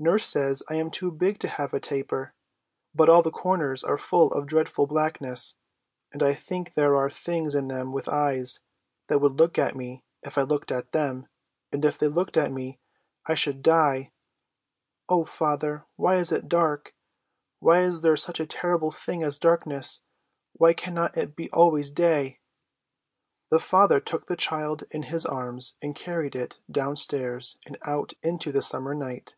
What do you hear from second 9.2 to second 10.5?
look at me if I